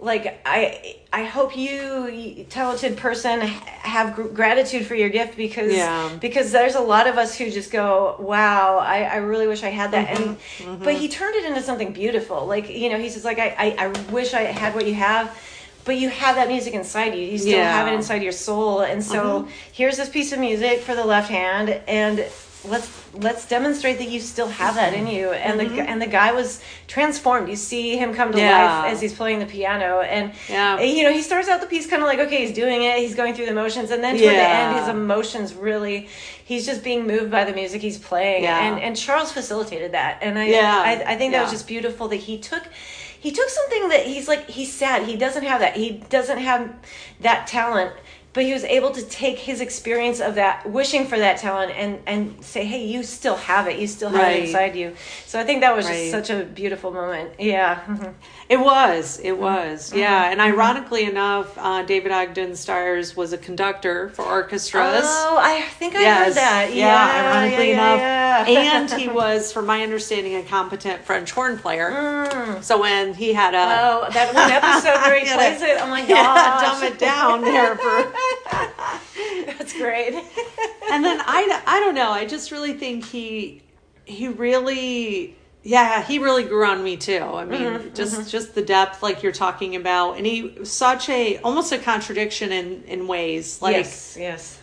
[0.00, 5.72] like i i hope you you talented person have gr- gratitude for your gift because
[5.74, 6.08] Yeah.
[6.20, 9.70] because there's a lot of us who just go wow i i really wish i
[9.70, 10.84] had that and Mm-hmm.
[10.84, 13.86] but he turned it into something beautiful like you know he says like i i,
[13.86, 15.36] I wish i had what you have
[15.88, 17.72] but you have that music inside you you still Yeah.
[17.78, 19.50] have it inside your soul and so Mm-hmm.
[19.72, 22.16] here's this piece of music for the left hand and
[22.72, 22.88] let's
[23.26, 26.60] let's demonstrate that you still have that in you and the and the guy was
[26.94, 28.46] transformed you see him come to Mm-hmm.
[28.46, 28.82] Yeah.
[28.82, 30.80] life as he's playing the piano and Yeah.
[30.98, 33.14] you know he starts out the piece kind of like okay he's doing it he's
[33.20, 35.98] going through the motions and then toward the end his emotions really
[36.50, 38.64] he's just being moved by the music he's playing Yeah.
[38.66, 40.82] and and charles facilitated that and i Yeah.
[40.90, 42.64] I, I think that was just beautiful that he took
[43.20, 45.06] he took something that he's like he's sad.
[45.06, 45.76] He doesn't have that.
[45.76, 46.72] He doesn't have
[47.20, 47.92] that talent
[48.34, 51.98] but he was able to take his experience of that wishing for that talent and
[52.06, 53.78] and say hey you still have it.
[53.78, 54.36] You still have Right.
[54.42, 54.94] it inside you.
[55.26, 56.10] So i think that was Right.
[56.10, 57.32] just such a beautiful moment.
[57.40, 58.10] Yeah mm-hmm.
[58.48, 59.20] It was.
[59.22, 59.90] It was.
[59.90, 59.98] Mm-hmm.
[59.98, 60.30] Yeah.
[60.30, 65.02] And ironically enough, uh, David Ogden Stiers was a conductor for orchestras.
[65.04, 66.26] oh i think i Yes.
[66.28, 68.48] heard that Yeah, yeah, ironically yeah, enough.
[68.48, 68.80] yeah, yeah.
[68.80, 71.90] and he was, from my understanding, a competent French horn player.
[71.90, 72.62] Mm.
[72.62, 73.58] So when he had a.
[73.58, 75.76] Oh, that one episode where he plays it.
[75.82, 76.62] Oh my Yeah, gosh.
[76.62, 78.12] dumb it down there for.
[79.58, 80.14] That's great.
[80.90, 82.10] and then I, I don't know.
[82.10, 83.62] I just really think he
[84.04, 87.22] he really yeah he really grew on me too.
[87.22, 91.38] I mean Mm-hmm, just just the depth like you're talking about, and he such a
[91.38, 94.60] almost a contradiction in in ways like yes, yes.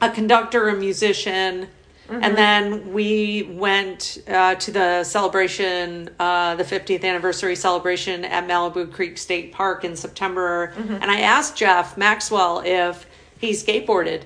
[0.00, 1.68] a conductor, a musician.
[2.08, 2.24] Mm-hmm.
[2.24, 8.90] And then we went uh, to the celebration, uh, the 50th anniversary celebration at Malibu
[8.90, 10.72] Creek State Park in September.
[10.74, 10.94] Mm-hmm.
[10.94, 13.06] And I asked Jeff Maxwell if
[13.38, 14.22] he skateboarded,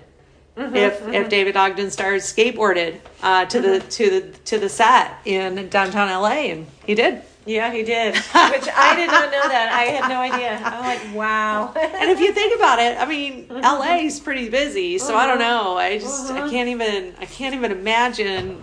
[0.56, 3.88] Mm-hmm, if if David Ogden Stiers skateboarded uh, to the Mm-hmm.
[3.88, 7.22] to the to the set in downtown LA, and he did.
[7.44, 8.14] Yeah, he did.
[8.16, 9.70] Which I did not know that.
[9.72, 10.60] I had no idea.
[10.62, 11.72] I'm like, wow.
[11.76, 13.60] And if you think about it, I mean, Mm-hmm.
[13.62, 15.76] LA is pretty busy, so I don't know.
[15.76, 18.62] I just I can't even I can't even imagine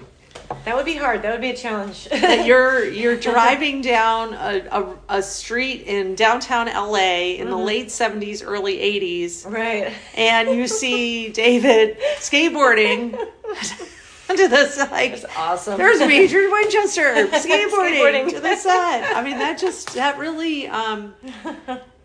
[0.65, 1.21] that would be hard.
[1.21, 2.07] That would be a challenge.
[2.11, 8.43] you're you're driving down a, a, a street in downtown LA in the late 70s
[8.45, 9.93] early 80s right.
[10.15, 15.13] and you see David skateboarding to the side.
[15.13, 15.77] That's awesome.
[15.77, 18.29] there's Major Winchester skateboarding, Skateboarding.
[18.31, 19.15] to the set.
[19.15, 21.13] I mean that just that really um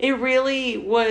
[0.04, 1.08] it really was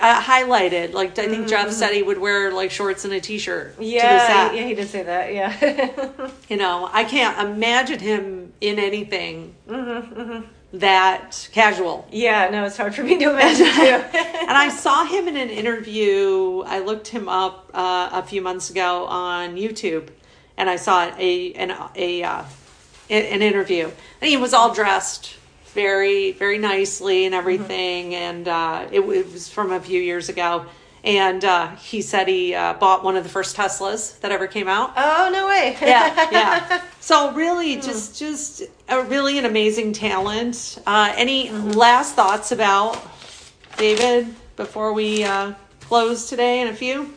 [0.00, 3.72] uh, highlighted like I think Jeff said he would wear like shorts and a t-shirt
[3.74, 5.34] to the yeah, yeah, he did say that.
[5.34, 5.50] Yeah.
[6.48, 10.44] You know, I can't imagine him in anything Mm-hmm,
[10.78, 12.06] that casual.
[12.12, 14.18] yeah, no, it's hard for me to imagine too.
[14.48, 16.62] And I saw him in an interview.
[16.66, 20.08] I looked him up uh, a few months ago on YouTube,
[20.56, 22.44] and I saw a an a uh,
[23.10, 23.90] an interview,
[24.20, 25.34] and he was all dressed
[25.76, 30.66] very very nicely and everything, and uh, it, it was from a few years ago.
[31.04, 34.66] And uh, he said he uh, bought one of the first Teslas that ever came
[34.66, 34.92] out.
[34.96, 35.76] oh no way.
[35.82, 36.82] yeah, yeah.
[37.00, 40.78] So really, just just a really an amazing talent.
[40.84, 42.98] Uh, any last thoughts about
[43.76, 45.52] David before we uh,
[45.82, 46.60] close today?
[46.62, 47.14] In a few,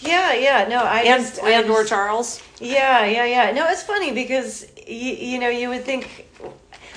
[0.00, 0.66] Yeah, yeah.
[0.68, 2.42] No, I and just, I and or Charles.
[2.58, 3.52] Yeah, yeah, yeah.
[3.52, 6.26] No, it's funny because you, you know you would think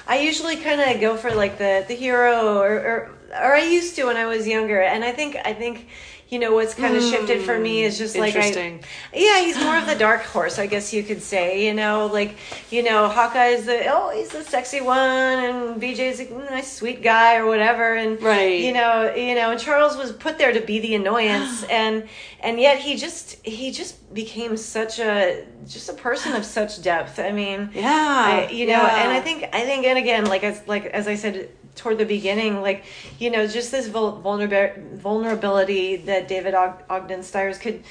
[0.07, 3.95] I usually kind of go for like the the hero or, or or I used
[3.95, 5.87] to when I was younger, and I think I think
[6.29, 8.79] you know what's kind of shifted for me is just like I,
[9.13, 11.65] yeah, he's more of the dark horse, I guess you could say.
[11.67, 12.35] You know, like
[12.71, 17.03] you know, hawkeye is the oh, he's the sexy one, and BJ's a nice, sweet
[17.03, 18.59] guy or whatever, and Right.
[18.61, 22.07] you know, you know, and Charles was put there to be the annoyance, and
[22.39, 27.19] and yet he just he just became such a just a person of such depth.
[27.19, 29.03] I mean, Yeah, I, you know, yeah.
[29.03, 32.05] and I think I think, and again, like as like as I said toward the
[32.05, 32.83] beginning, like
[33.19, 37.83] you know, just this vul- vulnerab- vulnerability that David Og- Ogden Stiers could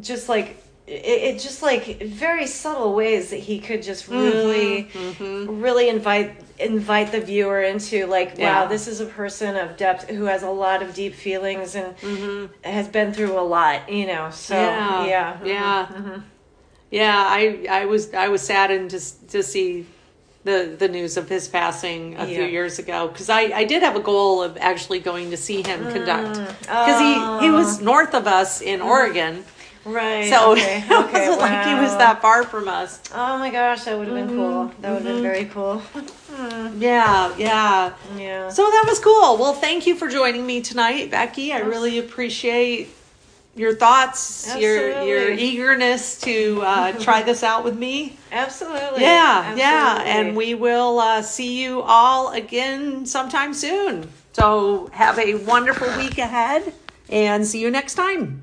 [0.00, 0.58] just like.
[0.86, 6.36] It, it just like very subtle ways that he could just Mm-hmm, really, really invite
[6.58, 8.64] invite the viewer into like, Yeah.
[8.64, 11.94] wow, this is a person of depth who has a lot of deep feelings and
[12.62, 14.28] has been through a lot, you know.
[14.30, 15.08] So Mm-hmm.
[15.08, 16.10] yeah, yeah, Mm-hmm.
[16.10, 16.20] yeah,
[16.90, 17.24] yeah.
[17.28, 19.86] I I was I was saddened to to see
[20.44, 23.96] the the news of his passing a few years ago because I I did have
[23.96, 26.58] a goal of actually going to see him conduct Mm.
[26.60, 27.84] because he he was oh.
[27.84, 28.88] north of us in mm-hmm.
[28.88, 29.44] Oregon.
[29.84, 30.28] right.
[30.28, 33.00] So okay, it wasn't like he was that far from us.
[33.14, 34.66] Oh my gosh, that would have been cool.
[34.66, 35.22] Mm-hmm, that would have been mm-hmm.
[35.22, 35.82] very cool.
[36.76, 37.94] Yeah, yeah.
[38.16, 38.48] Yeah.
[38.48, 39.36] So that was cool.
[39.38, 41.52] Well, thank you for joining me tonight, Becky.
[41.52, 42.88] I really appreciate
[43.56, 48.16] your thoughts, your your eagerness to uh, try this out with me.
[48.32, 49.02] Absolutely.
[49.02, 50.02] Yeah, yeah.
[50.04, 54.08] And we will uh, see you all again sometime soon.
[54.32, 56.74] So have a wonderful week ahead
[57.08, 58.42] and see you next time.